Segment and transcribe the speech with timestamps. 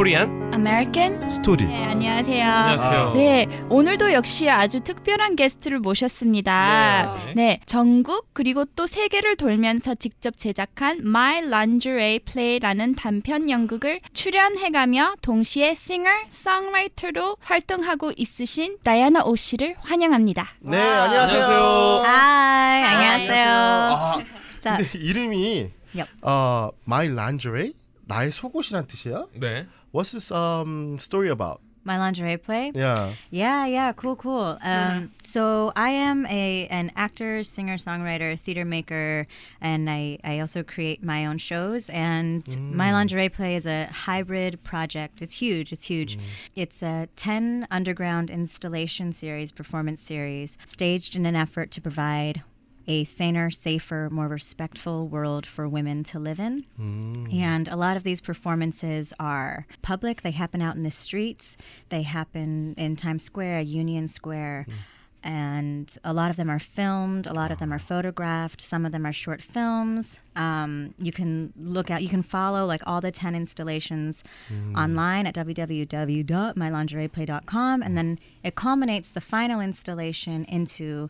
[0.00, 1.28] 코리안 American?
[1.28, 1.66] 스토리.
[1.66, 2.50] 네, 안녕하세요.
[2.50, 3.12] 안녕하세요.
[3.16, 7.14] 네, 오늘도 역시 아주 특별한 게스트를 모셨습니다.
[7.26, 7.32] 네.
[7.34, 15.74] 네, 전국 그리고 또 세계를 돌면서 직접 제작한 My Lingerie Play라는 단편 연극을 출연해가며 동시에
[15.74, 20.48] 싱어, 송라이터로 활동하고 있으신 다이아나 오 씨를 환영합니다.
[20.60, 21.44] 네, 안녕하세요.
[21.44, 22.02] 안녕하세요.
[22.06, 23.48] 하이, 안녕하세요.
[23.52, 24.18] 아,
[24.60, 26.10] 자, 근데 이름이 Yep.
[26.22, 27.74] 어, My Lingerie
[28.06, 29.26] 나의 속옷이란 뜻이야?
[29.34, 29.66] 네.
[29.90, 31.60] What's this um story about?
[31.84, 32.72] my lingerie play.
[32.74, 33.14] Yeah.
[33.30, 34.58] Yeah, yeah, cool, cool.
[34.62, 39.26] Um, so I am a an actor, singer, songwriter, theater maker,
[39.60, 41.88] and I I also create my own shows.
[41.90, 45.22] And my lingerie play is a hybrid project.
[45.22, 45.72] It's huge.
[45.72, 46.18] It's huge.
[46.54, 52.42] It's a ten underground installation series, performance series, staged in an effort to provide.
[52.90, 56.64] A saner, safer, more respectful world for women to live in.
[56.76, 57.32] Mm.
[57.32, 60.22] And a lot of these performances are public.
[60.22, 61.56] They happen out in the streets.
[61.88, 64.66] They happen in Times Square, Union Square.
[64.68, 64.74] Mm.
[65.22, 67.28] And a lot of them are filmed.
[67.28, 67.78] A lot of them are ah.
[67.78, 68.60] photographed.
[68.60, 70.18] Some of them are short films.
[70.34, 74.76] Um, you can look at, you can follow like all the 10 installations mm.
[74.76, 77.82] online at www.mylingerieplay.com.
[77.82, 81.08] And then it culminates the final installation into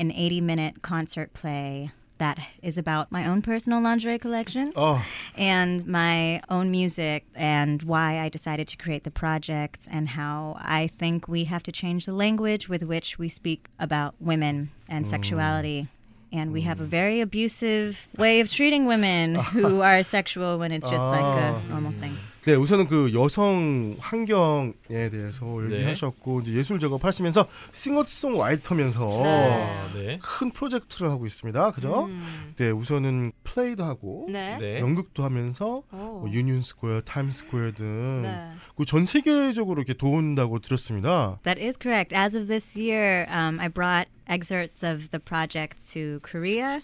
[0.00, 5.02] an 80 minute concert play that is about my own personal lingerie collection 어,
[5.36, 10.86] and my own music and why I decided to create the project and how I
[10.86, 15.08] think we have to change the language with which we speak about women and mm.
[15.08, 15.88] sexuality.
[16.32, 16.88] And we have a mm.
[16.98, 21.62] very abusive way of treating women who are sexual when it's just like a oh.
[21.68, 22.16] normal thing.
[22.46, 25.76] 네, 우선은 그 여성 환경에 대해서 네.
[25.76, 30.18] 얘기하셨고 이제 예술 작업하시면서 싱어송라이터면서 아, 네.
[30.22, 31.72] 큰 프로젝트를 하고 있습니다.
[31.72, 32.08] 그죠?
[32.56, 34.56] 네, 우선은 플레이도 하고 네.
[34.58, 34.80] 네.
[34.80, 35.96] 연극도 하면서 오.
[35.96, 38.52] 뭐 유니온 스퀘어, 타임 스퀘어 등 네.
[38.74, 41.38] 그전 세계적으로 이렇게 도운다고 들었습니다.
[41.42, 42.16] That is correct.
[42.16, 46.80] As of this year, um, I brought excerpts of the project to Korea,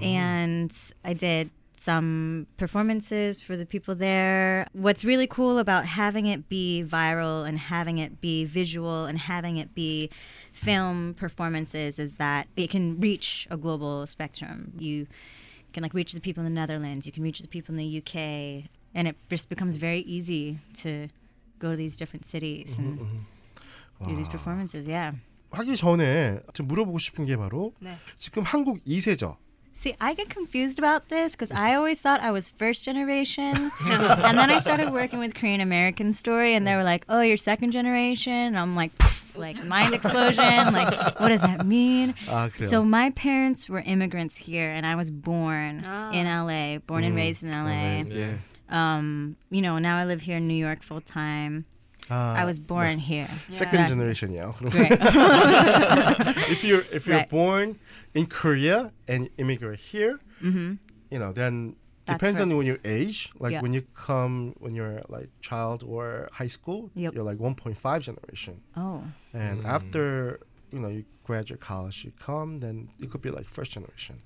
[0.00, 0.70] and
[1.02, 1.50] I did
[1.81, 4.67] some performances for the people there.
[4.73, 9.57] What's really cool about having it be viral and having it be visual and having
[9.57, 10.09] it be
[10.51, 14.73] film performances is that it can reach a global spectrum.
[14.77, 15.07] You
[15.71, 17.97] can like reach the people in the Netherlands, you can reach the people in the
[18.01, 21.07] UK, and it just becomes very easy to
[21.59, 22.99] go to these different cities and
[24.03, 24.87] do these performances.
[24.87, 25.13] Yeah.
[25.51, 27.95] 하기 전에 좀 물어보고 싶은 게 바로 네.
[28.17, 29.37] 지금 한국 2세죠.
[29.82, 33.56] See, I get confused about this because I always thought I was first generation.
[33.84, 37.36] and then I started working with Korean American Story, and they were like, oh, you're
[37.36, 38.32] second generation.
[38.32, 38.92] And I'm like,
[39.34, 40.36] like mind explosion.
[40.72, 42.14] like, what does that mean?
[42.28, 46.12] Ah, so, my parents were immigrants here, and I was born ah.
[46.12, 47.08] in LA, born mm.
[47.08, 48.04] and raised in LA.
[48.08, 48.36] Yeah.
[48.68, 51.64] Um, you know, now I live here in New York full time.
[52.12, 53.28] Uh, I was born here.
[53.52, 53.88] Second yeah.
[53.88, 54.52] generation, yeah.
[56.50, 57.30] if you're if you're right.
[57.30, 57.78] born
[58.12, 60.74] in Korea and immigrate here, mm-hmm.
[61.10, 62.52] you know then that's depends perfect.
[62.52, 63.32] on when you age.
[63.38, 63.62] Like yeah.
[63.62, 67.14] when you come when you're like child or high school, yep.
[67.14, 68.60] you're like 1.5 generation.
[68.76, 69.02] Oh.
[69.32, 69.66] And mm.
[69.76, 70.40] after
[70.70, 74.20] you know you graduate college, you come then it could be like first generation.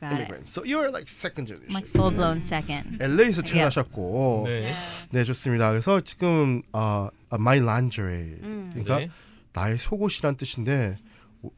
[0.00, 0.16] Got it.
[0.16, 0.48] immigrant.
[0.48, 1.74] So you're like second I'm generation.
[1.74, 2.98] like full blown second.
[3.00, 3.70] LA에서 Yeah.
[3.70, 4.68] 태어나셨고, 네.
[5.10, 5.70] 네 좋습니다.
[5.70, 8.36] 그래서 지금 어, 아, my lingerie,
[8.74, 9.10] 그러니까 네.
[9.54, 10.96] 나의 속옷이란 뜻인데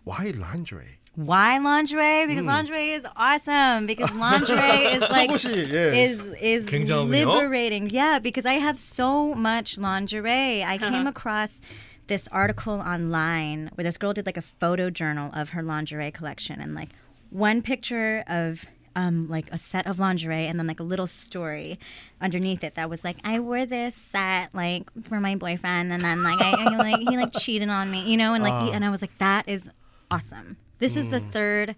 [0.06, 0.98] why lingerie?
[1.16, 2.26] Why lingerie?
[2.28, 3.86] Because lingerie is awesome.
[3.86, 5.92] Because lingerie is like 속옷이 예.
[6.06, 7.10] is is 굉장하군요.
[7.10, 7.90] liberating.
[7.90, 10.62] Yeah, because I have so much lingerie.
[10.62, 11.58] I came across
[12.06, 16.60] this article online where this girl did like a photo journal of her lingerie collection
[16.60, 16.90] and like
[17.33, 21.79] one picture of um, like a set of lingerie and then like a little story
[22.21, 26.21] underneath it that was like I wore this set like for my boyfriend and then
[26.23, 28.85] like I, I like he like cheated on me you know and like he- and
[28.85, 29.67] I was like that is
[30.11, 30.57] awesome.
[30.77, 31.75] This is the third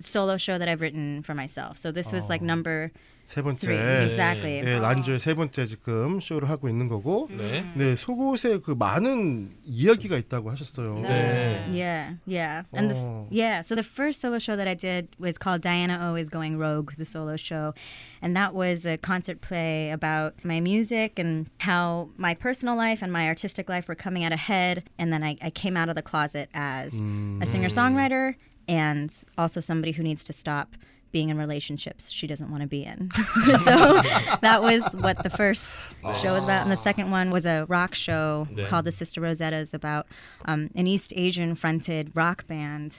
[0.00, 1.76] solo show that I've written for myself.
[1.78, 2.90] So this was like number
[3.29, 3.59] 세 번째.
[3.59, 7.27] three exactly 네, 란주의 세 번째 지금 쇼를 하고 있는 거고.
[7.29, 7.63] 네.
[7.75, 10.99] 네, 속옷에 그 많은 이야기가 있다고 하셨어요.
[11.03, 11.61] 네.
[11.69, 12.63] Yeah, yeah.
[12.73, 13.27] And the, Oh.
[13.29, 16.57] yeah, so the first solo show that I did was called Diana O is Going
[16.57, 17.75] Rogue, the solo show.
[18.23, 23.13] And that was a concert play about my music and how my personal life and
[23.13, 24.81] my artistic life were coming out ahead.
[24.97, 28.33] And then I, I came out of the closet as a singer songwriter
[28.67, 30.73] and also somebody who needs to stop
[31.14, 33.08] being in relationships she doesn't want to be in.
[33.62, 34.02] so
[34.42, 36.20] that was what the first Aww.
[36.20, 36.62] show was about.
[36.64, 40.08] And the second one was a rock show called The Sister Rosettas about
[40.44, 42.96] um, an East Asian fronted rock band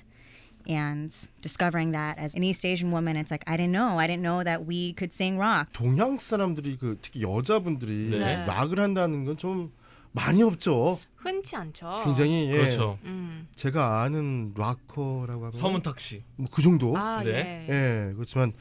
[0.65, 3.99] and discovering that as an East Asian woman, it's like I didn't know.
[3.99, 5.73] I didn't know that we could sing rock.
[5.73, 8.45] 동양 사람들이 그 특히 여자분들이 네.
[8.47, 9.73] 락을 한다는 건좀
[10.13, 10.99] 많이 없죠.
[11.25, 12.01] 흔치 않죠.
[12.05, 12.57] 굉장히 예.
[12.57, 12.97] 그렇죠.
[13.03, 13.47] 음.
[13.55, 16.23] 제가 아는 락커라고 하면 서문탁 씨.
[16.35, 16.95] 뭐 그 정도.
[16.97, 17.65] 아, 네.
[17.69, 17.73] 예.
[18.09, 18.53] 예, 그렇지만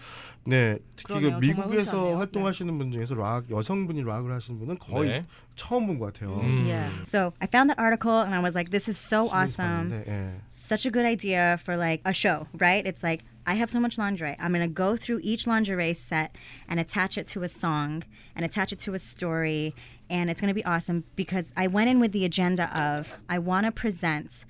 [0.46, 1.30] 네 특히 그 그러네요.
[1.30, 2.16] 정말 흔치 미국에서.
[2.16, 5.26] 활동하시는 분 중에서 락 여성분이 락을 하시는 분은 거의 네.
[5.56, 6.40] 처음 본 것 같아요.
[6.40, 6.64] 음.
[6.66, 6.90] Yeah.
[7.04, 9.90] So I found that article and I was like, this is so awesome.
[9.90, 10.40] 봤는데, 예.
[10.50, 12.84] such a good idea for like a show, right?
[12.86, 14.36] It's like I have so much lingerie.
[14.38, 16.36] I'm gonna go through each lingerie set
[16.68, 18.04] and attach it to a song
[18.34, 19.74] and attach it to a story,
[20.08, 23.66] and it's gonna be awesome because I went in with the agenda of I want
[23.66, 24.44] to present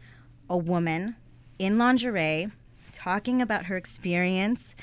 [0.48, 1.16] a woman
[1.58, 2.50] in lingerie
[2.92, 4.76] talking about her experience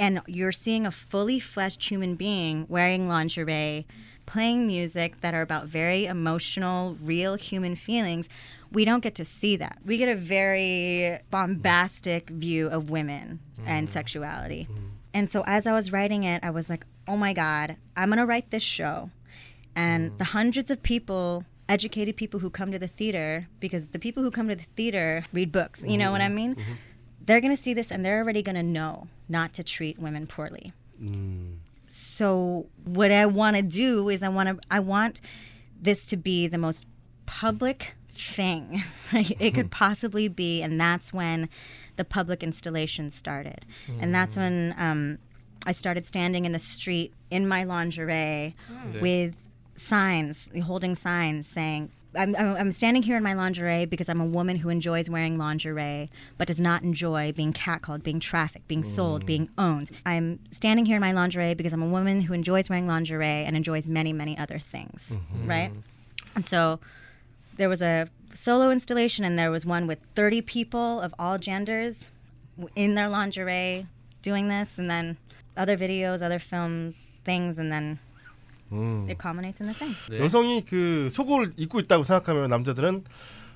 [0.00, 3.86] and you're seeing a fully fleshed human being wearing lingerie,
[4.24, 8.26] playing music that are about very emotional, real human feelings.
[8.72, 9.78] We don't get to see that.
[9.84, 13.90] We get a very bombastic view of women and mm.
[13.90, 14.68] sexuality.
[14.70, 14.90] Mm.
[15.12, 18.18] And so as I was writing it, I was like, oh my God, I'm going
[18.18, 19.10] to write this show.
[19.74, 20.18] And mm.
[20.18, 24.30] the hundreds of people, educated people who come to the theater, because the people who
[24.30, 26.12] come to the theater read books, you know mm-hmm.
[26.12, 26.54] what I mean?
[26.54, 26.72] Mm-hmm.
[27.22, 30.26] They're going to see this and they're already going to know not to treat women
[30.26, 30.72] poorly.
[31.88, 35.20] So what I want to do is I want to I want
[35.80, 36.86] this to be the most
[37.26, 37.94] public
[38.28, 38.82] thing
[39.12, 41.48] it could possibly be, and that's when
[41.96, 43.64] the public installation started,
[44.00, 44.40] and that's mm.
[44.40, 45.18] when um,
[45.66, 49.00] I started standing in the street in my lingerie mm.
[49.00, 49.34] with
[49.76, 51.90] signs, holding signs saying.
[52.12, 55.38] I'm, I'm I'm standing here in my lingerie because I'm a woman who enjoys wearing
[55.38, 59.50] lingerie, but does not enjoy being catcalled, being trafficked, being sold, being mm.
[59.58, 59.92] owned.
[60.04, 63.56] I'm standing here in my lingerie because I'm a woman who enjoys wearing lingerie and
[63.56, 65.48] enjoys many, many other things, mm-hmm.
[65.48, 65.70] right?
[66.34, 66.80] And so
[67.60, 72.10] there was a solo installation, and there was one with 30 people of all genders
[72.74, 73.86] in their lingerie
[74.22, 75.18] doing this, and then
[75.58, 77.98] other videos, other film things, and then
[79.08, 79.94] it culminates in the thing.
[80.08, 80.18] 네.
[80.20, 83.04] 여성이 그 속옷을 입고 있다고 생각하면 남자들은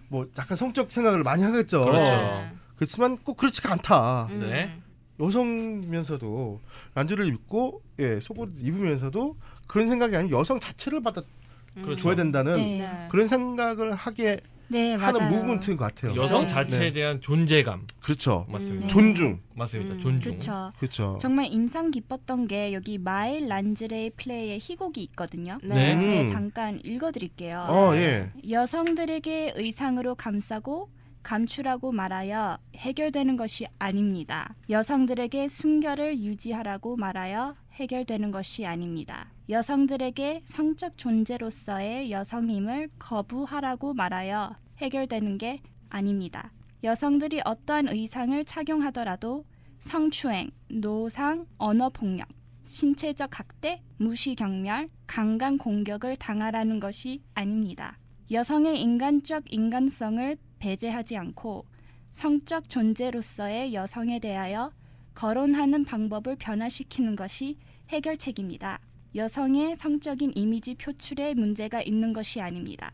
[0.09, 1.81] 뭐 약간 성적 생각을 많이 하겠죠.
[1.81, 2.51] 그렇죠.
[2.77, 4.27] 그렇지만 꼭 그렇지가 않다.
[4.31, 4.41] 음.
[4.41, 4.71] 네.
[5.19, 6.61] 여성면서도
[6.95, 9.37] 란지를 입고 예, 속옷 입으면서도
[9.67, 11.23] 그런 생각이 아니고 여성 자체를 받아
[11.83, 12.03] 그렇죠.
[12.03, 12.79] 줘야 된다는 네.
[12.79, 13.09] 네.
[13.11, 15.31] 그런 생각을 하게 네, 하는 맞아요.
[15.31, 16.21] 무브먼트인 것 같아요.
[16.21, 16.49] 여성 네.
[16.49, 16.93] 자체에 네.
[16.93, 17.87] 대한 존재감.
[18.03, 18.47] 그렇죠.
[18.49, 18.89] 맞습니다.
[18.89, 19.41] 존중.
[19.55, 19.95] 맞습니다.
[19.95, 20.01] 음.
[20.01, 20.33] 존중.
[20.33, 20.73] 그렇죠.
[20.79, 21.19] 그렇죠.
[21.21, 25.59] 정말 인상 깊었던 게 여기 마일 란즈레이 플레이의 희곡이 있거든요.
[25.63, 25.95] 네.
[25.95, 26.29] 네, 음.
[26.29, 27.67] 잠깐 읽어드릴게요.
[27.69, 28.31] 어, 예.
[28.49, 30.89] 여성들에게 의상으로 감싸고
[31.25, 34.55] 감추라고 말하여 해결되는 것이 아닙니다.
[34.71, 39.33] 여성들에게 순결을 유지하라고 말하여 해결되는 것이 아닙니다.
[39.49, 46.53] 여성들에게 성적 존재로서의 여성임을 거부하라고 말하여 해결되는 게 아닙니다.
[46.85, 49.45] 여성들이 어떠한 의상을 착용하더라도
[49.81, 52.29] 성추행, 노상, 언어폭력,
[52.65, 57.99] 신체적 학대, 무시경멸, 강간 공격을 당하라는 것이 아닙니다.
[58.31, 61.67] 여성의 인간적 인간성을 배제하지 않고
[62.11, 64.73] 성적 존재로서의 여성에 대하여
[65.15, 67.59] 거론하는 방법을 변화시키는 것이
[67.91, 68.81] 해결책입니다.
[69.15, 72.93] 여성의 성적인 이미지 표출에 문제가 있는 것이 아닙니다.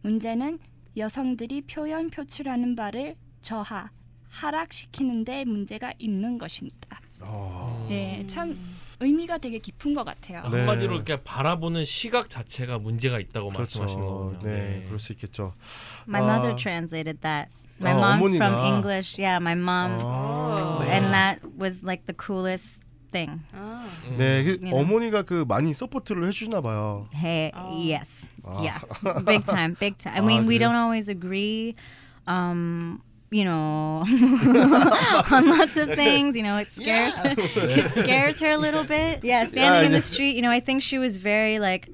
[0.00, 0.58] 문제는
[0.96, 3.90] 여성들이 표현 표출하는 바를 저하,
[4.28, 7.00] 하락시키는 데 문제가 있는 것입니다.
[7.20, 7.86] 어.
[7.90, 8.56] 네, 참
[9.02, 10.48] 의미가 되게 깊은 것 같아요.
[10.50, 10.58] 네.
[10.58, 14.18] 한마디로 이렇게 바라보는 시각 자체가 문제가 있다고 말씀하시는 그렇죠.
[14.38, 14.40] 거군요.
[14.54, 15.54] 네, 그럴 수 있겠죠.
[16.08, 16.24] My 아.
[16.26, 17.50] mother translated that.
[17.80, 18.46] My 아, mom 어머니가.
[18.46, 19.18] from English.
[19.18, 19.98] Yeah, my mom.
[20.02, 20.78] 아.
[20.82, 20.90] 네.
[20.92, 23.40] And that was like the coolest thing.
[23.52, 23.84] 아.
[24.06, 24.16] 음.
[24.18, 24.58] 네, 그.
[24.70, 27.06] 어머니가 그 많이 서포트를 해주나 봐요.
[27.12, 27.74] Hey, Oh.
[27.76, 28.28] yes.
[28.44, 28.62] Ah.
[28.62, 28.78] Yeah.
[29.26, 30.14] Big time, big time.
[30.14, 31.74] I Ah, mean, we don't always agree.
[32.26, 34.03] Um, you know,
[35.31, 36.35] on lots of things.
[36.35, 39.23] You know, it scares it scares her a little bit.
[39.23, 39.97] Yeah, standing in yeah.
[39.97, 40.35] the street.
[40.35, 41.89] You know, I think she was very like,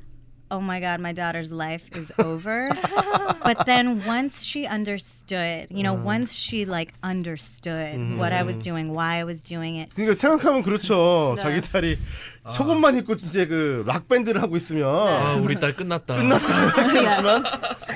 [0.51, 2.69] "Oh my God, my daughter's life is over."
[3.43, 8.93] but then once she understood, you know, once she like understood what I was doing,
[8.93, 11.33] why I was doing it, 그러니까 생각하면 그렇죠.
[11.37, 11.41] 네.
[11.41, 11.97] 자기 딸이
[12.45, 16.15] 속옷만 입고 이제 그 락 밴드를 하고 있으면 아, 우리 딸 끝났다.
[16.15, 17.43] 그렇지만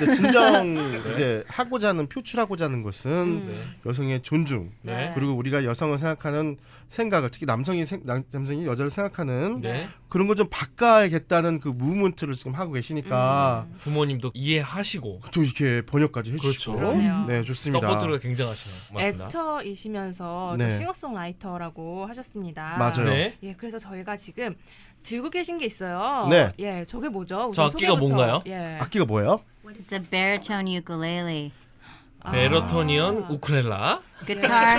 [0.03, 0.77] 이제 진정
[1.13, 3.73] 이제 하고자 하는 표출하고자 하는 것은 음.
[3.87, 5.13] 여성의 존중 네.
[5.15, 6.57] 그리고 우리가 여성을 생각하는
[6.89, 9.87] 생각을 특히 남성이 생, 남, 남성이 여자를 생각하는 네.
[10.09, 13.77] 그런 걸 좀 바꿔야겠다는 그 무브먼트를 지금 하고 계시니까 음.
[13.81, 16.93] 부모님도 이해하시고 또 이렇게 번역까지 해주시고 그렇죠.
[16.93, 17.25] 그러네요.
[17.27, 17.89] 네 좋습니다.
[17.89, 18.79] 서포트가 굉장하시네요.
[18.95, 19.25] 맞습니다.
[19.27, 20.69] 액터이시면서 네.
[20.71, 22.77] 또 싱어송라이터라고 하셨습니다.
[22.79, 23.11] 맞아요.
[23.11, 23.37] 네.
[23.43, 24.55] 예, 그래서 저희가 지금
[25.03, 26.27] 들고 계신 게 있어요.
[26.31, 26.53] 네.
[26.61, 27.35] 예, 저게 뭐죠?
[27.37, 28.15] 저 우선 악기가 소개부터.
[28.15, 28.43] 뭔가요?
[28.47, 28.79] 예.
[28.81, 29.41] 악기가 뭐예요?
[29.63, 31.53] What is it's a baritone ukulele.
[32.25, 33.33] Baritonian ah.
[33.33, 34.01] ukulele?
[34.27, 34.79] Guitar,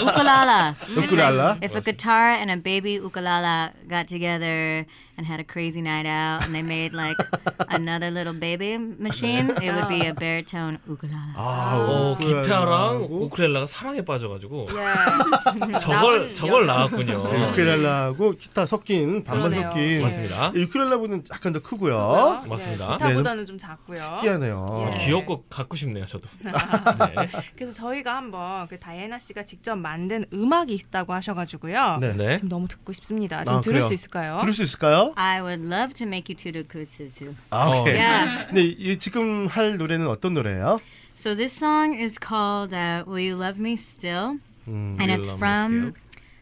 [0.00, 0.74] ukulala.
[0.96, 1.58] 우쿨렐라.
[1.62, 4.84] If a guitar and a baby ukulala got together
[5.16, 7.16] and had a crazy night out and they made like
[7.70, 11.32] another little baby machine, it would be a baritone ukulala.
[11.36, 15.78] 아, 어, 기타랑 우크렐라가 사랑에 빠져가지고 예.
[15.78, 16.66] 저걸 저걸.
[16.66, 17.32] 나왔군요.
[17.32, 19.52] 네, 우쿨렐라하고 기타 섞인 반반.
[19.52, 20.00] 섞인 예.
[20.00, 20.52] 맞습니다.
[20.54, 22.44] 이 우쿨렐라보다는 약간 더 크고요.
[22.46, 22.92] 맞습니다.
[22.92, 23.98] 예, 기타보다는 좀 작고요.
[23.98, 24.66] 특이하네요.
[24.94, 25.04] 예.
[25.04, 26.28] 귀엽고 갖고 싶네요, 저도.
[26.40, 26.52] 네.
[27.56, 31.98] 그래서 저희가 한번 그 다이애나 씨가 직접 만든 음악이 있다고 하셔가지고요.
[32.00, 32.14] 네.
[32.14, 32.36] 네.
[32.36, 33.44] 지금 너무 듣고 싶습니다.
[33.44, 33.86] 지금 아, 들을 그래요?
[33.86, 34.38] 수 있을까요?
[34.40, 35.12] 들을 수 있을까요?
[35.14, 37.34] I would love to make you to the kutsuzu.
[37.50, 37.94] 아, 오케이.
[37.94, 38.52] Yeah.
[38.52, 40.80] 네, 이, 지금 할 노래는 어떤 노래예요?
[41.14, 45.94] So this song is called uh, "Will You Love Me Still," 음, and it's from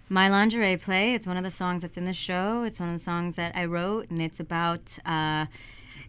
[0.09, 1.13] my lingerie play.
[1.13, 2.65] It's one of the songs that's in the show.
[2.65, 5.45] It's one of the songs that I wrote, and it's about uh,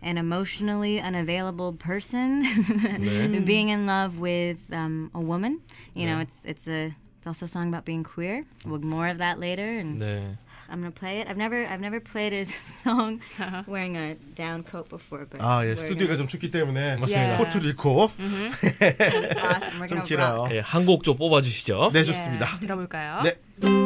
[0.02, 3.44] an emotionally unavailable person 네.
[3.44, 5.60] being in love with um, a woman.
[5.94, 6.22] You know, Yeah.
[6.26, 8.44] it's it's a it's also a song about being queer.
[8.64, 10.36] We'll more of that later, and 네.
[10.68, 11.28] I'm gonna play it.
[11.30, 12.44] I've never I've never played a
[12.82, 13.20] song
[13.68, 17.34] wearing a down coat before, but 아, 예, we're 스튜디오가 좀 춥기 때문에 맞습니다.
[17.34, 17.36] 예.
[17.38, 18.50] 코트를 입고 gonna-
[19.38, 19.78] awesome.
[19.80, 20.08] We're 좀 gonna rock.
[20.08, 20.46] 길어요.
[20.50, 21.90] 네, 한곡 좀 뽑아주시죠.
[21.92, 22.58] 네, 예, 좋습니다.
[22.58, 23.22] 들어볼까요?
[23.22, 23.79] 네.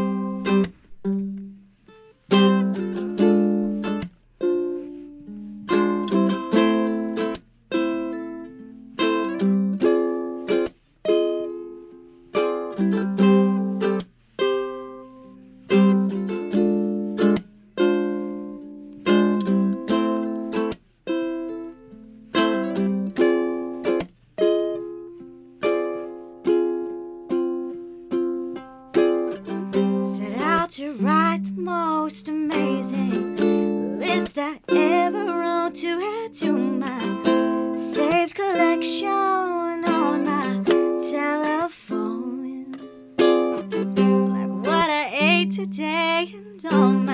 [30.75, 39.08] To write the most amazing list I ever wrote to add to my saved collection
[39.08, 40.63] on my
[41.10, 42.74] telephone.
[43.17, 47.05] Like what I ate today and all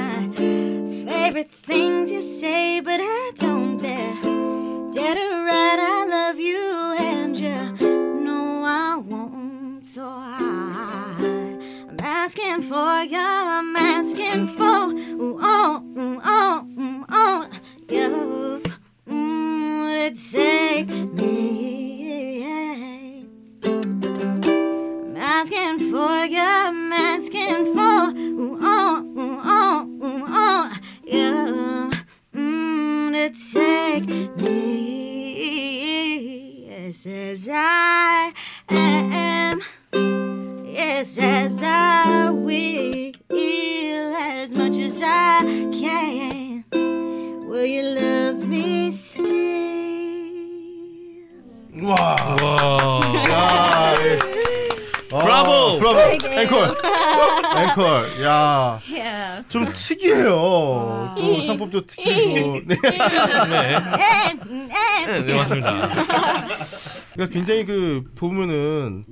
[59.51, 61.13] 좀 특이해요.
[61.17, 62.61] 또 창법도 특이고.
[62.65, 62.77] 네.
[65.07, 65.19] 네.
[65.19, 65.89] 네, 맞습니다.
[67.13, 69.03] 그러니까 굉장히 그 보면은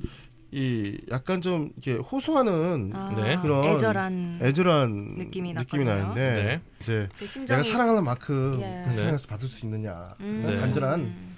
[0.51, 3.37] 이 약간 좀 이렇게 호소하는 아, 네.
[3.39, 5.83] 그런 애절한 애절한 느낌이 느낌이.
[5.83, 6.61] 나는데 네.
[6.79, 8.81] 이제 그 심정이 내가 사랑하는 만큼 예.
[8.83, 8.93] 그 네.
[8.93, 10.43] 사랑해서 받을 수 있느냐 음.
[10.47, 10.55] 네.
[10.55, 11.28] 간절한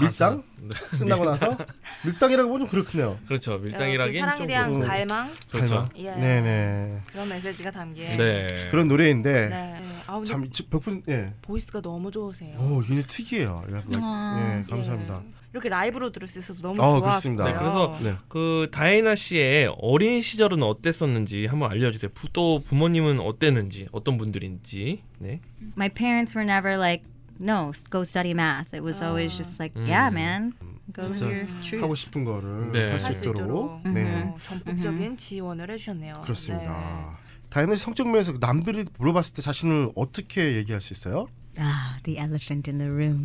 [0.00, 0.74] 밀당 네.
[0.98, 1.56] 끝나고 나서
[2.04, 3.18] 밀당이라고 보면 좀 그렇군요.
[3.26, 3.58] 그렇죠.
[3.58, 4.86] 밀당이라기엔 사랑에 좀 대한 그렇고.
[4.86, 5.88] 갈망 그렇죠.
[5.96, 6.14] 예.
[6.14, 8.68] 네네 그런 메시지가 담긴 네.
[8.70, 9.82] 그런 노래인데 네.
[10.06, 11.34] 아, 근데 참 백분 예.
[11.42, 12.58] 보이스가 너무 좋으세요.
[12.58, 13.64] 오 굉장히 특이해요.
[13.70, 15.22] 예, 아, 예 감사합니다.
[15.26, 15.36] 예.
[15.52, 17.00] 이렇게 라이브로 들을 수 있어서 너무 어, 좋았고요.
[17.00, 17.44] 그렇습니다.
[17.46, 18.12] 네, 그래서 네.
[18.28, 22.10] 그 다이나 씨의 어린 시절은 어땠었는지 한번 알려주세요.
[22.12, 25.02] 부, 또 부모님은 어땠는지, 어떤 분들인지.
[25.18, 25.40] 네.
[25.74, 27.04] My parents were never like,
[27.39, 28.73] no, go study math.
[28.73, 30.13] It was always just like, yeah, 음.
[30.13, 30.53] man,
[30.93, 31.81] go with 진짜 your truth.
[31.83, 32.91] 하고 싶은 거를 네.
[32.91, 36.21] 할 수 할 수 있도록 있도록 네 어, 전폭적인 지원을 해주셨네요.
[36.23, 37.17] 그렇습니다.
[37.49, 41.27] 다이나 씨 성적 면에서 남들이 물어봤을 때 자신을 어떻게 얘기할 수 있어요?
[41.57, 43.23] Ah, the elephant in the room.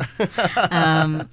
[0.71, 1.29] um,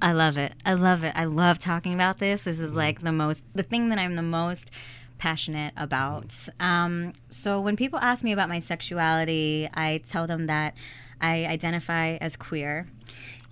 [0.00, 0.52] I love it.
[0.64, 1.12] I love it.
[1.16, 2.44] I love talking about this.
[2.44, 4.70] This is like the most, the thing that I'm the most
[5.18, 6.32] passionate about.
[6.60, 10.74] Um, so when people ask me about my sexuality, I tell them that
[11.20, 12.86] I identify as queer.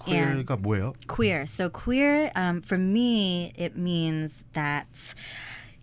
[0.06, 0.94] And- 퀘어가 뭐예요?
[1.06, 1.46] queer.
[1.46, 4.86] So queer, um, for me, it means that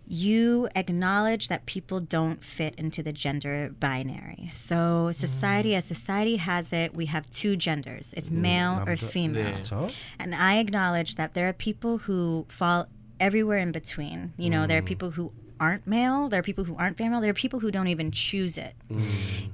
[0.08, 4.48] you acknowledge that people don't fit into the gender binary.
[4.52, 8.14] So society, as society has it, we have two genders.
[8.16, 9.52] It's male or 남자- female.
[9.52, 9.62] 네.
[9.62, 9.92] 그렇죠.
[10.20, 12.86] And I acknowledge that there are people who fall
[13.18, 14.32] everywhere in between.
[14.38, 17.30] You know, there are people who aren't male, there are people who aren't female, there
[17.30, 18.74] are people who don't even choose it.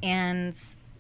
[0.03, 0.55] And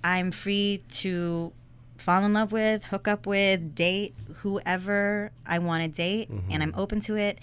[0.07, 1.51] I'm free to
[1.97, 6.61] fall in love with, hook up with, date whoever I want to date, and mm-hmm.
[6.61, 7.39] I'm open to it.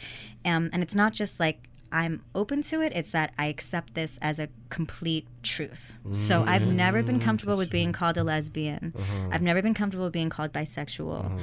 [0.47, 2.92] Um, and it's not just like I'm open to it.
[2.97, 5.92] It's that I accept this as a complete truth.
[6.04, 6.33] So mm-hmm.
[6.33, 6.49] mm-hmm.
[6.49, 8.94] I've never been comfortable with being called a lesbian.
[9.30, 11.38] I've never been comfortable being called bisexual.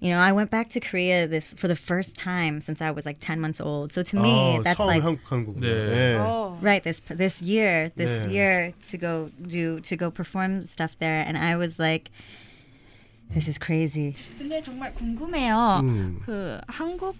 [0.00, 3.06] You know, I went back to Korea this for the first time since I was
[3.06, 3.92] like 10 months old.
[3.94, 5.56] So to me, 아, that's 처음 like 한국 한국.
[5.60, 5.66] 네.
[5.68, 6.16] 예.
[6.18, 6.58] 어.
[6.60, 8.30] right this this year this Yeah.
[8.30, 12.10] year to go do to go perform stuff there and i was like
[13.32, 15.80] this is crazy 근데 정말 궁금해요.
[15.82, 16.20] 음.
[16.24, 17.16] 그 한국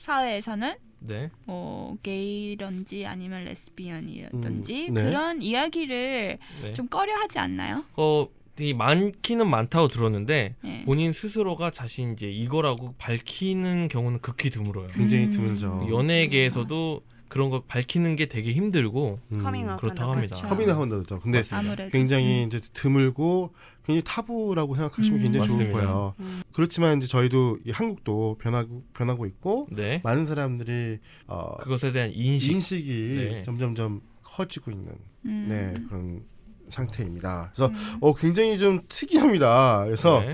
[0.00, 1.30] 사회에서는 네.
[1.46, 5.02] 뭐 게이런지 아니면 레스비언이든지 음, 네.
[5.04, 6.74] 그런 이야기를 네.
[6.74, 7.84] 좀 꺼려하지 않나요?
[7.96, 10.81] 어, 되게 많기는 많다고 들었는데 네.
[10.85, 14.87] 본인 스스로가 자신 이제 이거라고 밝히는 경우는 극히 드물어요.
[14.87, 15.31] 굉장히 음.
[15.31, 15.87] 드물죠.
[15.91, 19.39] 연예계에서도 그런 걸 밝히는 게 되게 힘들고 음.
[19.43, 20.13] 커밍아웃 그렇다고.
[20.13, 20.47] 합니다.
[20.47, 23.53] 커밍 아웃도 근데 아무래도 굉장히 이제 드물고
[23.85, 25.23] 굉장히 타부라고 생각하시면 음.
[25.23, 25.79] 굉장히 좋을 맞습니다.
[25.87, 26.13] 거예요.
[26.19, 26.41] 음.
[26.53, 29.99] 그렇지만 이제 저희도 이 한국도 변하고 변하고 있고 네.
[30.03, 32.51] 많은 사람들이 어, 그것에 대한 인식.
[32.53, 33.41] 인식이 네.
[33.41, 34.93] 점점점 커지고 있는
[35.25, 35.45] 음.
[35.49, 36.23] 네 그런
[36.69, 37.51] 상태입니다.
[37.53, 39.83] 그래서 어 굉장히 좀 특이합니다.
[39.85, 40.33] 그래서 네.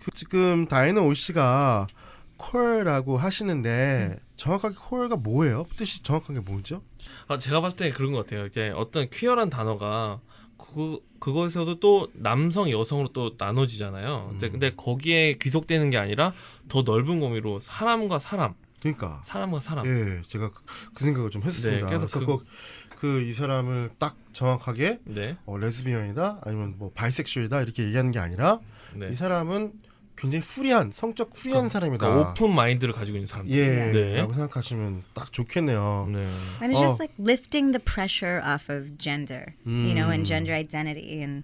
[0.00, 1.86] 그 지금 다이나 오 씨가
[2.36, 5.66] 콜라고 하시는데 정확하게 콜가 뭐예요?
[5.76, 6.82] 뜻이 정확하게 뭐죠?
[7.28, 8.46] 아, 제가 봤을 때 그런 것 같아요.
[8.46, 10.20] 이게 어떤 퀴어란 단어가
[10.56, 14.28] 그 그것에서도 또 남성 여성으로 또 나눠지잖아요.
[14.30, 16.32] 근데, 근데 거기에 귀속되는 게 아니라
[16.68, 18.54] 더 넓은 범위로 사람과 사람,
[18.84, 19.86] 그러니까 사람과 사람.
[19.86, 20.62] 예 제가 그,
[20.94, 21.86] 그 생각을 좀 했습니다.
[21.86, 22.44] 네, 그래서 그래서 그-
[22.96, 25.36] 꼭그이 사람을 딱 정확하게 네.
[25.46, 28.60] 어, 레즈비언이다 아니면 뭐 바이섹슈얼이다 이렇게 얘기하는 게 아니라
[28.94, 29.08] 네.
[29.10, 29.72] 이 사람은
[30.16, 32.06] 굉장히 프리한 성적 프리한 사람이다.
[32.08, 33.52] 그러니까 오픈 마인드를 가지고 있는 사람들.
[33.56, 34.16] 예, 네.
[34.18, 36.08] 라고 생각하시면 딱 좋겠네요.
[36.12, 36.18] 네.
[36.62, 41.20] and it's just like lifting the pressure off of gender you know and gender identity
[41.22, 41.42] and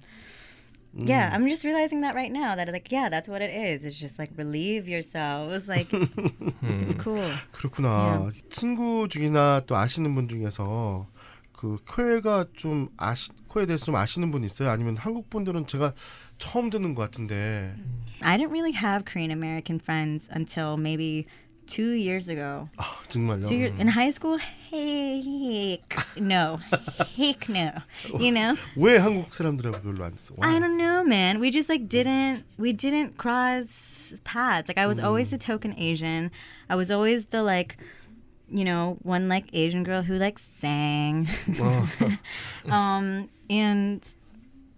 [0.96, 3.98] yeah i'm just realizing that right now that like yeah that's what it is it's
[4.00, 6.88] just like relieve yourselves like 음.
[6.88, 8.32] it's cool 그렇구나.
[8.50, 11.08] 친구 중이나 또 아시는 분 중에서
[11.52, 14.70] 그 코에가 좀 아시 코에 대해서 좀 아시는 분 있어요?
[14.70, 15.94] 아니면 한국 분들은 제가
[16.38, 17.74] 처음 듣는 것 같은데.
[18.22, 21.26] i didn't really have korean american friends until maybe
[21.70, 23.48] two years ago 아 정말요.
[23.48, 24.38] So you're in high school?
[24.38, 26.60] Heck no.
[27.18, 27.72] Heck no.
[28.20, 28.56] You know?
[28.76, 30.36] 왜 한국 사람들하고 별로 안 했어?
[30.42, 31.40] I don't know, man.
[31.40, 34.68] We just like didn't we didn't cross paths.
[34.68, 36.30] Like I was always the token Asian.
[36.70, 37.78] I was always the like
[38.48, 41.28] you know, one like Asian girl who like sang.
[42.70, 44.06] um and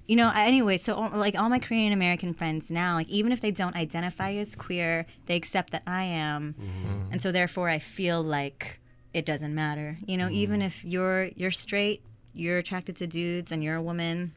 [0.06, 3.50] you know, anyway, so like all my Korean American friends now, like even if they
[3.50, 6.54] don't identify as queer, they accept that I am.
[6.54, 7.12] Mm-hmm.
[7.12, 8.80] And so therefore I feel like
[9.14, 9.98] it doesn't matter.
[10.06, 10.66] You know, even mm-hmm.
[10.66, 12.02] if you're you're straight,
[12.34, 14.32] you're attracted to dudes and you're a woman,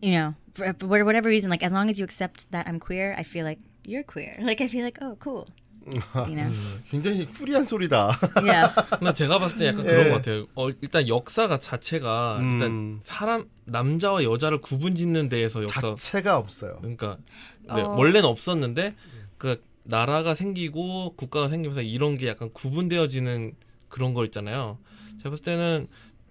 [0.00, 3.14] you know, for, for whatever reason, like as long as you accept that I'm queer,
[3.16, 4.36] I feel like you're queer.
[4.40, 5.48] Like I feel like, oh, cool.
[5.86, 6.52] You know?
[6.90, 8.18] 굉장히 프리한 소리다.
[8.36, 8.74] Yeah.
[8.98, 9.90] 근데 제가 봤을 때 약간 예.
[9.90, 10.46] 그런 것 같아요.
[10.54, 12.52] 어, 일단 역사가 자체가 음.
[12.52, 16.76] 일단 사람 남자와 여자를 구분짓는 데에서 역사 자체가 없어요.
[16.80, 17.18] 그러니까
[17.74, 17.94] 네, 어.
[17.96, 18.94] 원래는 없었는데
[19.38, 23.54] 그 나라가 생기고 국가가 생기면서 이런 게 약간 구분되어지는
[23.88, 24.78] 그런 거 있잖아요.
[25.18, 25.88] 제가 봤을 때는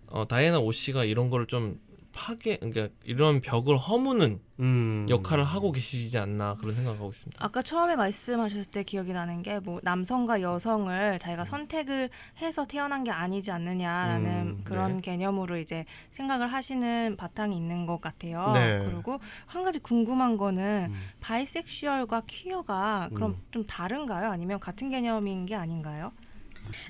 [0.07, 1.79] 어, 다이애나 오 씨가 이런 거를 좀
[2.19, 5.05] 파괴, 그러니까 이런 벽을 허무는 음.
[5.09, 7.43] 역할을 하고 계시지 않나 그런 생각하고 있습니다.
[7.43, 12.09] 아까 처음에 말씀하셨을 때 기억이 나는 게 뭐 남성과 여성을 자기가 선택을
[12.41, 15.01] 해서 태어난 게 아니지 않느냐라는 음, 그런 네.
[15.01, 18.51] 개념으로 이제 생각을 하시는 바탕이 있는 것 같아요.
[18.53, 18.79] 네.
[18.83, 21.01] 그리고 한 가지 궁금한 거는 음.
[21.21, 23.41] 바이섹슈얼과 퀴어가 그럼 음.
[23.51, 24.29] 좀 다른가요?
[24.29, 26.11] 아니면 같은 개념인 게 아닌가요?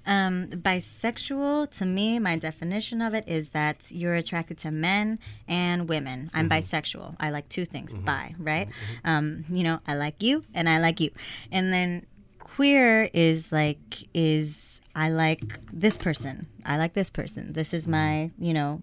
[0.06, 5.88] Um, bisexual, to me, my definition of it is that you're attracted to men and
[5.88, 6.30] women.
[6.34, 6.60] I'm mm-hmm.
[6.60, 7.16] bisexual.
[7.20, 8.06] I like two things, mm-hmm.
[8.06, 8.68] bi, right?
[8.68, 9.10] Mm-hmm.
[9.10, 11.12] Um, you know, I like you and I like you.
[11.52, 12.06] And then
[12.40, 16.48] queer is like, is I like this person.
[16.66, 17.54] I like this person.
[17.54, 18.82] This is my, you know,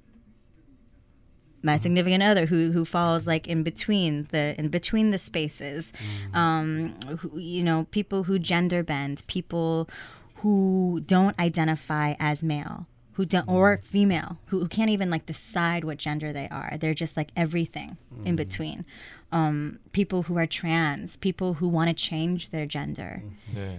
[1.63, 5.93] my significant other who who falls like in between the in between the spaces
[6.33, 9.89] um who, you know people who gender bend people
[10.46, 15.84] who don't identify as male who don't or female who, who can't even like decide
[15.84, 18.86] what gender they are they're just like everything in between
[19.32, 23.22] um people who are trans people who want to change their gender
[23.54, 23.78] 네.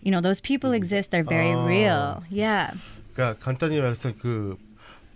[0.00, 1.66] you know those people exist they're very Ah.
[1.66, 2.72] real yeah
[3.14, 4.56] 그러니까 간단히 말해서 그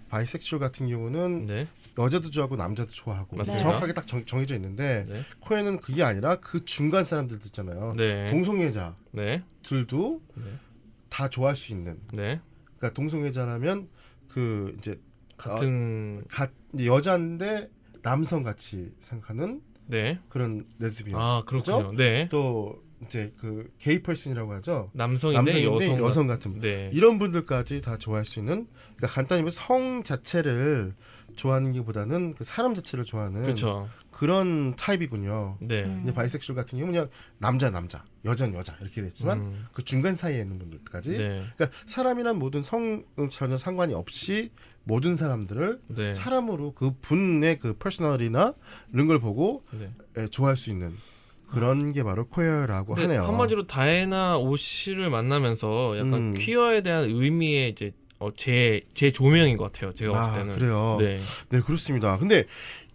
[0.08, 1.66] 바이섹슈얼 같은 경우는 네.
[1.98, 3.62] 여자도 좋아하고 남자도 좋아하고 맞습니다.
[3.62, 5.22] 정확하게 딱 정, 정해져 있는데 네.
[5.40, 7.94] 코에는 그게 아니라 그 중간 사람들도 있잖아요.
[7.96, 8.30] 네.
[8.30, 9.42] 동성애자들도 네.
[10.37, 10.52] 네.
[11.13, 11.99] 다 좋아할 수 있는.
[12.12, 12.41] 네.
[12.63, 13.88] 그러니까 동성애자라면
[14.28, 14.99] 그 이제
[15.38, 17.69] 같은 가, 이제 여자인데
[18.02, 20.19] 남성 같이 생각하는 네.
[20.30, 21.21] 그런 레즈비언.
[21.21, 21.93] 아, 그렇군요.
[21.95, 22.28] 네.
[22.32, 24.89] 또 이제 그 게이 펄슨이라고 하죠.
[24.93, 26.62] 남성인데 남성인데 여성 여성 같은 분.
[26.62, 26.89] 네.
[26.93, 30.95] 이런 분들까지 다 좋아할 수 있는 그러니까 간단히 말해서 성 자체를
[31.36, 33.88] 좋아하는 게보다는 그 사람 자체를 좋아하는 그렇죠.
[34.10, 35.58] 그런 타입이군요.
[35.62, 35.84] 네.
[35.84, 35.97] 음.
[35.97, 39.65] 근데 바이섹슈얼 같은 경우는 그냥 남자 남자, 여자는 여자 이렇게 됐지만 음.
[39.73, 41.43] 그 중간 사이에 있는 분들까지 네.
[41.55, 44.51] 그러니까 사람이란 모든 성 전혀 상관이 없이
[44.83, 46.13] 모든 사람들을 네.
[46.13, 48.53] 사람으로 그 분의 그 퍼스널이나
[48.93, 49.91] 이런 걸 보고 네.
[50.17, 50.95] 예, 좋아할 수 있는
[51.49, 53.25] 그런 게 바로 퀘어라고 하네요.
[53.25, 56.33] 한마디로 다이애나 오 씨를 만나면서 약간 음.
[56.33, 58.02] 퀴어에 대한 의미의 이제 어,
[58.37, 59.94] 제, 제 조명인 것 같아요.
[59.94, 60.58] 제가 아, 봤을 때는.
[60.58, 60.96] 그래요.
[61.00, 61.18] 네.
[61.50, 62.18] 네, 그렇습니다.
[62.18, 62.46] 근데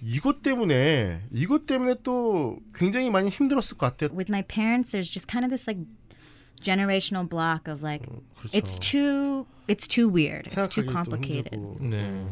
[0.02, 4.16] 이것 때문에 이것 때문에 또 굉장히 많이 힘들었을 것 같아요.
[4.16, 5.80] With my parents, there's just kind of this like
[6.62, 8.04] generational block of like
[8.36, 8.52] 그렇죠.
[8.54, 11.54] it's too it's too weird, it's too 생각하기 또 complicated.
[11.54, 11.90] 힘들고.
[11.90, 12.26] 네.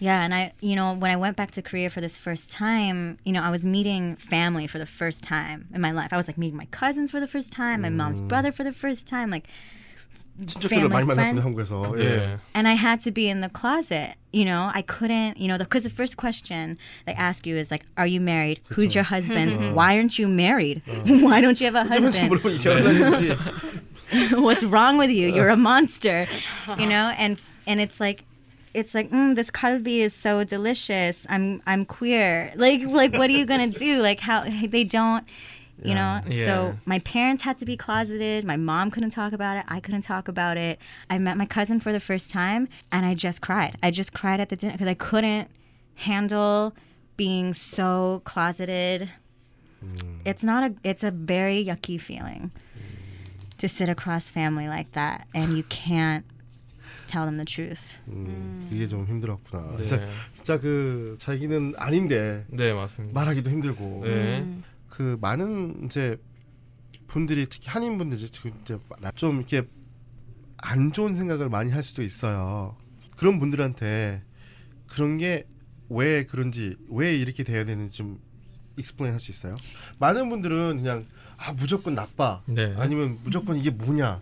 [0.00, 3.18] Yeah, and I, you know, when I went back to Korea for this first time,
[3.24, 6.12] you know, I was meeting family for the first time in my life.
[6.12, 8.72] I was like meeting my cousins for the first time, my mom's brother for the
[8.72, 9.46] first time, like
[10.46, 11.42] 친척들을 family 많이 만났군요 friend.
[11.42, 11.94] 한국에서.
[11.96, 12.04] 네.
[12.04, 12.38] 예.
[12.54, 14.16] and I had to be in the closet.
[14.32, 17.84] You know, I couldn't, you know, because the, first question they ask you is like,
[17.98, 18.60] "Are you married?
[18.72, 19.76] Who's your husband?
[19.76, 20.82] Why aren't you married?
[21.04, 22.30] Why don't you have a 먼저 husband?
[22.32, 23.36] 물어보니 결혼했는지
[24.40, 25.28] What's wrong with you?
[25.28, 26.26] You're a monster."
[26.78, 28.24] You know, and and it's like.
[28.74, 31.26] It's like mm, this kalbi is so delicious.
[31.28, 32.50] I'm I'm queer.
[32.56, 34.00] Like like what are you gonna do?
[34.00, 35.28] Like how they don't,
[35.82, 36.20] you know.
[36.28, 36.44] Yeah.
[36.44, 38.44] So my parents had to be closeted.
[38.44, 39.64] My mom couldn't talk about it.
[39.68, 40.78] I couldn't talk about it.
[41.10, 43.76] I met my cousin for the first time and I just cried.
[43.82, 45.48] I just cried at the dinner because I couldn't
[45.94, 46.74] handle
[47.16, 49.08] being so closeted.
[50.24, 52.52] It's not a it's a very yucky feeling
[53.58, 56.24] to sit across family like that and you can't
[57.08, 57.98] tell them the truth.
[58.08, 59.76] 음, 이게 좀 힘들었구나.
[59.76, 59.82] 네.
[59.82, 63.12] 진짜, 진짜 그 자기는 아닌데 네, 맞습니다.
[63.12, 64.38] 말하기도 힘들고 네.
[64.38, 64.64] 음.
[64.89, 66.17] 그 많은 이제
[67.07, 68.77] 분들이 특히 한인 분들이 지금 이제
[69.15, 69.63] 좀 이렇게
[70.57, 72.75] 안 좋은 생각을 많이 할 수도 있어요.
[73.15, 74.23] 그런 분들한테
[74.87, 75.45] 그런 게
[75.89, 78.19] 왜 그런지 왜 이렇게 돼야 되는지 좀
[78.77, 79.55] 익스플레인 할 수 있어요?
[79.99, 81.05] 많은 분들은 그냥
[81.37, 82.73] 아 무조건 나빠 네.
[82.77, 84.21] 아니면 무조건 이게 뭐냐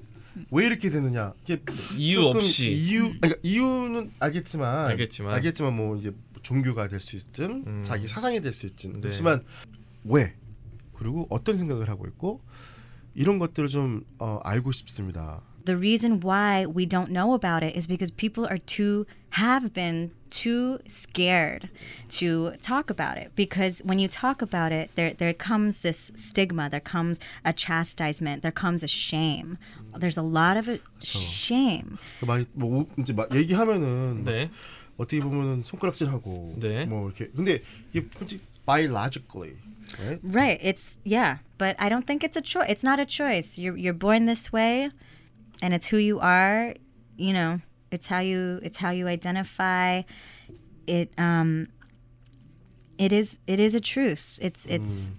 [0.52, 1.62] 왜 이렇게 되느냐 이게
[1.98, 2.70] 이유 없이.
[2.72, 5.34] 이유 그러니까 이유는 알겠지만 알겠지만.
[5.34, 7.84] 알겠지만 뭐 이제 종교가 될 수 있든 음.
[7.84, 9.00] 자기 사상이 될 수 있든 네.
[9.02, 9.44] 그렇지만
[10.04, 10.36] 왜
[10.98, 12.42] 그리고 어떤 생각을 하고 있고
[13.14, 15.42] 이런 것들을 좀 어, 알고 싶습니다.
[15.66, 20.12] The reason why we don't know about it is because people are too have been
[20.30, 21.70] too scared
[22.20, 26.70] to talk about it because when you talk about it there there comes this stigma
[26.70, 29.58] there comes a chastisement there comes a shame
[29.98, 34.52] there's a lot of it, shame 막, 뭐 우- 이제 막 얘기하면은 막 네.
[34.98, 36.86] 어떻게 보면은 손가락질하고 네.
[36.86, 39.56] 뭐 이렇게 근데 이게 솔직히 biologically
[40.04, 40.20] right?
[40.24, 40.60] Right.
[40.62, 42.68] It's yeah, but I don't think it's a choice.
[42.70, 43.58] It's not a choice.
[43.58, 44.90] You're you're born this way,
[45.62, 46.74] and it's who you are.
[47.18, 50.04] You know, it's how you it's how you identify.
[50.88, 51.68] It um.
[52.98, 54.40] It is it is a truth.
[54.42, 55.10] It's it's.
[55.10, 55.12] Mm.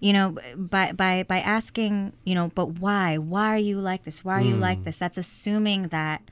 [0.00, 3.18] You know, by by by asking, you know, but why?
[3.18, 4.24] Why are you like this?
[4.24, 4.84] Why are you like mm.
[4.84, 4.96] this?
[4.96, 6.22] That's assuming that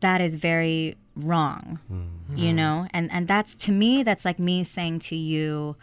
[0.00, 1.78] that is very wrong.
[1.90, 2.38] Mm.
[2.38, 5.74] You know, and and that's to me that's like me saying to you,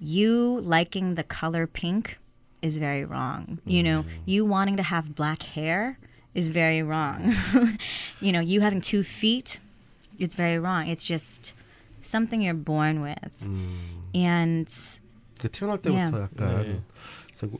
[0.00, 2.18] you liking the color pink
[2.62, 3.58] is very wrong.
[3.64, 4.08] You know, mm.
[4.26, 5.98] you wanting to have black hair
[6.34, 7.34] is very wrong.
[8.20, 9.58] you know, you having two feet,
[10.18, 10.88] it's very wrong.
[10.88, 11.54] It's just
[12.02, 13.32] something you're born with.
[13.42, 13.76] Mm.
[14.14, 14.99] And 그
[15.48, 16.22] 태어날 때부터 Yeah.
[16.22, 16.82] 약간 네.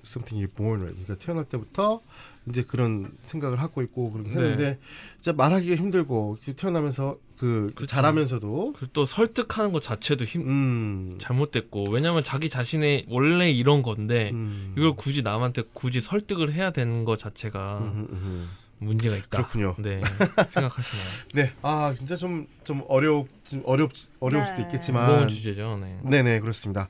[0.05, 1.05] something you're born with.
[1.05, 2.01] 그러니까 태어날 때부터
[2.49, 4.37] 이제 그런 생각을 하고 있고 그렇게 네.
[4.37, 4.79] 했는데
[5.16, 7.87] 진짜 말하기가 힘들고 태어나면서 그 그렇죠.
[7.87, 14.31] 자라면서도 그리고 또 설득하는 것 자체도 힘 음, 잘못됐고 왜냐면 자기 자신의 원래 이런 건데
[14.33, 14.75] 음.
[14.77, 18.51] 이걸 굳이 남한테 굳이 설득을 해야 되는 것 자체가 음, 음.
[18.79, 19.29] 문제가 있다.
[19.31, 19.75] 그렇군요.
[19.79, 20.01] 네.
[20.49, 21.09] 생각하시나요?
[21.35, 24.62] 네, 아 진짜 좀좀 어렵 좀 어렵 어려울 수도 네.
[24.62, 25.78] 있겠지만 무거운 주제죠.
[25.82, 25.98] 네.
[26.04, 26.88] 네네 그렇습니다.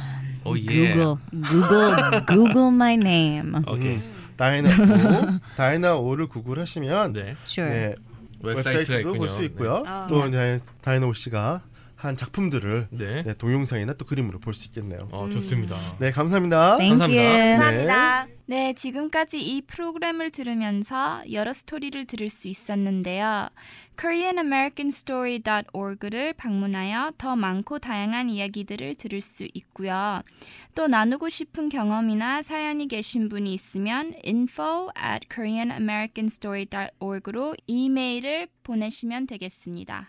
[0.47, 0.61] 오 예.
[0.63, 1.95] Google Google
[2.27, 3.61] Google my name.
[3.67, 3.99] 오케이.
[4.37, 7.35] 다이나 오, 다이나 오를 구글하시면 네.
[7.45, 7.69] Sure.
[7.69, 7.95] 네,
[8.43, 9.13] 웹사이트도.
[9.15, 9.81] 볼 수 있고요.
[9.83, 9.89] 네.
[10.09, 11.61] 또 이제 다이나 오 씨가
[11.97, 13.23] 한 작품들을 네.
[13.23, 15.09] 네, 동영상이나 또 그림으로 볼 수 있겠네요.
[15.11, 15.75] 어, 좋습니다.
[15.99, 16.77] 네, 감사합니다.
[16.77, 17.23] 감사합니다.
[17.23, 18.27] 감사합니다.
[18.45, 23.49] 네, 지금까지 이 프로그램을 들으면서 여러 스토리를 들을 수 있었는데요.
[23.97, 30.21] koreanamericanstory.org를 방문하여 더 많고 다양한 이야기들을 들을 수 있고요.
[30.75, 40.05] 또 나누고 싶은 경험이나 사연이 계신 분이 있으면 info at koreanamericanstory.org로 이메일을 보내시면 되겠습니다.